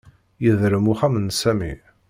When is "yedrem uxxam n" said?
0.43-1.27